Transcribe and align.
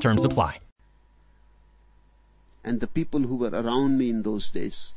Terms 0.00 0.24
apply. 0.24 0.58
And 2.64 2.80
the 2.80 2.86
people 2.86 3.20
who 3.20 3.36
were 3.36 3.50
around 3.50 3.98
me 3.98 4.10
in 4.10 4.22
those 4.22 4.50
days 4.50 4.94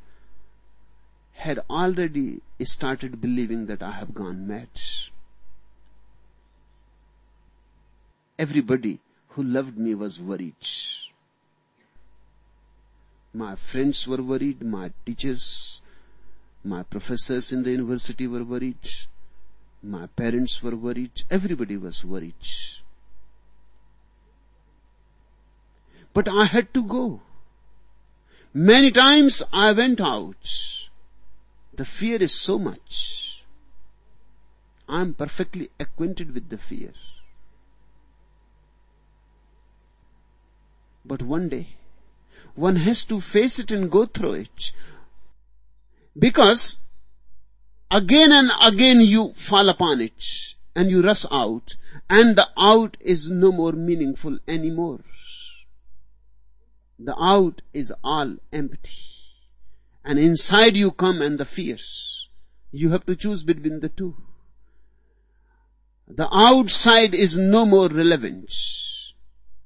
had 1.34 1.60
already 1.70 2.42
started 2.64 3.22
believing 3.22 3.68
that 3.68 3.82
I 3.82 3.92
have 3.92 4.14
gone 4.14 4.48
mad. 4.48 4.70
Everybody 8.38 9.00
who 9.30 9.44
loved 9.44 9.78
me 9.78 9.96
was 9.96 10.20
worried. 10.20 10.56
My 13.34 13.56
friends 13.56 14.08
were 14.08 14.22
worried, 14.22 14.62
my 14.64 14.92
teachers, 15.06 15.82
my 16.64 16.84
professors 16.84 17.52
in 17.52 17.64
the 17.64 17.72
university 17.72 18.28
were 18.28 18.44
worried, 18.44 18.90
my 19.84 20.08
parents 20.08 20.62
were 20.64 20.76
worried, 20.76 21.24
everybody 21.30 21.78
was 21.78 22.04
worried. 22.04 22.79
But 26.20 26.28
I 26.28 26.44
had 26.44 26.74
to 26.74 26.84
go. 26.84 27.22
Many 28.54 28.92
times 28.92 29.42
I 29.54 29.72
went 29.72 30.02
out. 30.02 30.50
The 31.74 31.86
fear 31.86 32.22
is 32.22 32.34
so 32.34 32.60
much. 32.60 33.46
I 34.90 35.00
am 35.00 35.14
perfectly 35.14 35.70
acquainted 35.80 36.34
with 36.34 36.50
the 36.50 36.58
fear. 36.58 36.92
But 41.06 41.22
one 41.22 41.48
day, 41.48 41.78
one 42.54 42.76
has 42.88 43.06
to 43.06 43.22
face 43.22 43.58
it 43.58 43.72
and 43.72 43.90
go 43.90 44.06
through 44.06 44.34
it. 44.44 44.74
Because 46.28 46.80
again 47.90 48.34
and 48.34 48.52
again 48.62 49.00
you 49.00 49.34
fall 49.38 49.70
upon 49.70 50.02
it 50.02 50.54
and 50.76 50.92
you 50.92 51.02
rush 51.02 51.26
out 51.32 51.78
and 52.10 52.36
the 52.36 52.50
out 52.58 52.98
is 53.00 53.32
no 53.32 53.54
more 53.54 53.72
meaningful 53.72 54.38
anymore. 54.50 55.00
The 57.00 57.16
out 57.18 57.62
is 57.74 57.94
all 58.04 58.36
empty. 58.52 58.90
And 60.04 60.20
inside 60.20 60.76
you 60.76 60.92
come 60.92 61.22
and 61.22 61.40
the 61.40 61.46
fears. 61.46 62.28
You 62.72 62.92
have 62.92 63.06
to 63.06 63.16
choose 63.16 63.44
between 63.44 63.80
the 63.80 63.90
two. 63.90 64.16
The 66.08 66.28
outside 66.32 67.14
is 67.14 67.38
no 67.38 67.66
more 67.66 67.88
relevant. 67.88 68.54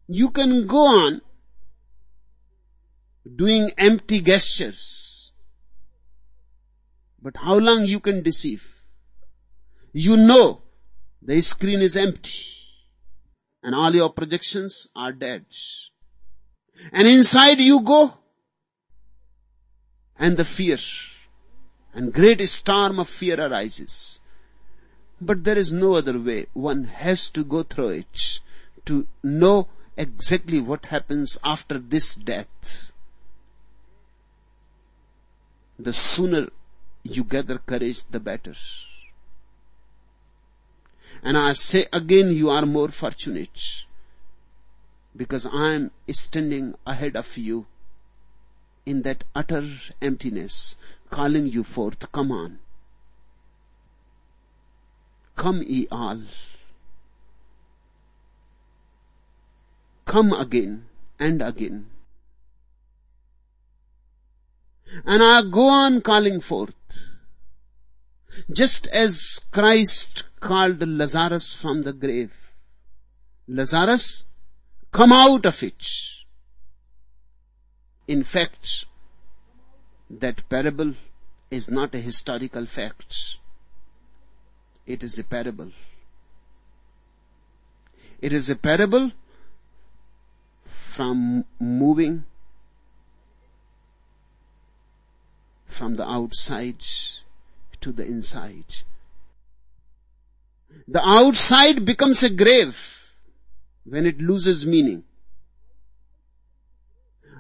You 0.08 0.30
can 0.30 0.68
go 0.68 0.86
on 0.86 1.22
doing 3.36 3.72
empty 3.78 4.22
gestures. 4.22 5.32
But 7.22 7.38
how 7.38 7.56
long 7.56 7.86
you 7.86 8.00
can 8.00 8.22
deceive? 8.22 8.64
You 9.94 10.18
know 10.18 10.64
the 11.22 11.40
screen 11.42 11.82
is 11.82 11.96
empty 11.96 12.46
and 13.64 13.74
all 13.74 13.96
your 13.96 14.10
projections 14.10 14.90
are 14.96 15.14
dead. 15.14 15.46
And 16.92 17.08
inside 17.08 17.60
you 17.60 17.82
go 17.82 18.16
and 20.18 20.38
the 20.38 20.46
fear 20.46 20.78
and 21.94 22.14
great 22.14 22.48
storm 22.48 23.00
of 23.00 23.10
fear 23.10 23.40
arises. 23.40 24.22
But 25.22 25.44
there 25.44 25.58
is 25.58 25.72
no 25.72 25.94
other 25.94 26.20
way. 26.20 26.48
One 26.54 26.86
has 26.86 27.30
to 27.32 27.44
go 27.44 27.64
through 27.64 27.90
it 27.90 28.40
to 28.86 29.08
know 29.22 29.68
exactly 29.96 30.60
what 30.60 30.88
happens 30.88 31.38
after 31.44 31.78
this 31.78 32.16
death 32.16 32.92
the 35.80 35.94
sooner 35.94 36.48
you 37.04 37.24
gather 37.24 37.58
courage, 37.58 38.04
the 38.10 38.20
better. 38.20 38.56
And 41.22 41.38
I 41.38 41.54
say 41.54 41.86
again, 41.92 42.34
you 42.34 42.50
are 42.50 42.66
more 42.66 42.90
fortunate 42.90 43.86
because 45.16 45.46
I 45.46 45.74
am 45.74 45.92
standing 46.12 46.76
ahead 46.86 47.16
of 47.16 47.38
you 47.38 47.68
in 48.86 49.04
that 49.04 49.24
utter 49.36 49.68
emptiness, 50.02 50.78
calling 51.10 51.48
you 51.48 51.64
forth, 51.64 52.12
come 52.12 52.32
on. 52.32 52.60
Come 55.36 55.64
ye 55.64 55.88
all. 55.92 56.22
Come 60.06 60.34
again 60.34 60.86
and 61.20 61.42
again. 61.42 61.88
And 65.06 65.24
I 65.24 65.42
go 65.42 65.70
on 65.70 66.02
calling 66.02 66.42
forth. 66.42 66.76
Just 68.52 68.88
as 68.88 69.46
Christ 69.52 70.24
called 70.40 70.88
Lazarus 70.88 71.54
from 71.54 71.84
the 71.84 71.94
grave. 71.94 72.34
Lazarus, 73.48 74.28
come 74.94 75.12
out 75.12 75.46
of 75.46 75.62
it. 75.64 75.86
In 78.08 78.24
fact, 78.24 78.86
that 80.10 80.48
parable 80.50 80.94
is 81.50 81.70
not 81.70 81.96
a 81.96 82.00
historical 82.00 82.66
fact. 82.66 83.38
It 84.86 85.04
is 85.04 85.18
a 85.18 85.24
parable. 85.24 85.72
It 88.22 88.32
is 88.32 88.50
a 88.50 88.56
parable 88.56 89.12
from 90.66 91.46
moving 91.60 92.26
from 95.68 95.96
the 95.96 96.08
outside 96.08 96.86
to 97.82 97.92
the 97.92 98.06
inside. 98.06 98.84
The 100.88 101.02
outside 101.02 101.84
becomes 101.84 102.22
a 102.22 102.30
grave 102.30 103.03
when 103.86 104.06
it 104.06 104.20
loses 104.20 104.66
meaning. 104.66 105.04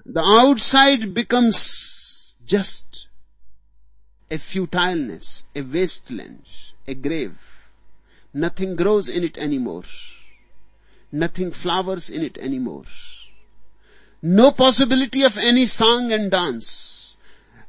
The 0.05 0.21
outside 0.21 1.13
becomes 1.13 2.37
just 2.45 3.07
a 4.29 4.37
futileness, 4.37 5.45
a 5.55 5.61
wasteland, 5.61 6.43
a 6.87 6.93
grave. 6.93 7.37
Nothing 8.33 8.75
grows 8.75 9.07
in 9.07 9.23
it 9.23 9.37
anymore. 9.37 9.83
Nothing 11.11 11.51
flowers 11.51 12.09
in 12.09 12.23
it 12.23 12.37
anymore. 12.37 12.85
No 14.21 14.51
possibility 14.51 15.23
of 15.23 15.37
any 15.37 15.65
song 15.65 16.11
and 16.11 16.31
dance 16.31 17.17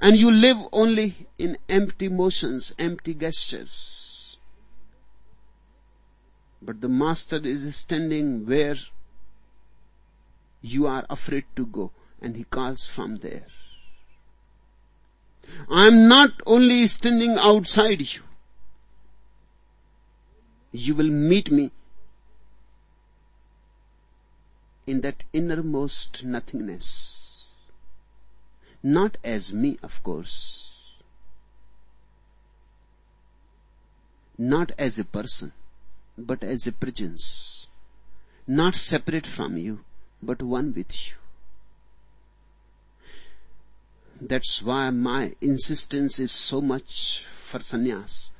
and 0.04 0.18
you 0.18 0.30
live 0.30 0.58
only 0.70 1.28
in 1.38 1.56
empty 1.66 2.08
motions, 2.10 2.74
empty 2.78 3.14
gestures. 3.14 4.03
But 6.64 6.80
the 6.80 6.88
master 6.88 7.36
is 7.44 7.76
standing 7.76 8.46
where 8.46 8.76
you 10.62 10.86
are 10.86 11.04
afraid 11.10 11.44
to 11.56 11.66
go 11.66 11.90
and 12.22 12.36
he 12.36 12.44
calls 12.44 12.86
from 12.86 13.16
there. 13.16 13.46
I 15.70 15.86
am 15.88 16.08
not 16.08 16.30
only 16.46 16.86
standing 16.86 17.36
outside 17.36 18.00
you. 18.00 18.22
You 20.72 20.94
will 20.94 21.10
meet 21.10 21.50
me 21.50 21.70
in 24.86 25.02
that 25.02 25.24
innermost 25.34 26.24
nothingness. 26.24 27.44
Not 28.82 29.18
as 29.22 29.52
me, 29.52 29.78
of 29.82 30.02
course. 30.02 30.70
Not 34.38 34.72
as 34.78 34.98
a 34.98 35.04
person, 35.04 35.52
but 36.16 36.42
as 36.42 36.66
a 36.66 36.72
presence. 36.72 37.66
Not 38.46 38.74
separate 38.74 39.26
from 39.26 39.56
you, 39.56 39.80
but 40.22 40.42
one 40.42 40.74
with 40.74 41.08
you. 41.08 41.14
That's 44.20 44.62
why 44.62 44.90
my 44.90 45.34
insistence 45.40 46.18
is 46.18 46.32
so 46.32 46.60
much 46.60 47.24
for 47.44 47.58
sannyas. 47.58 48.30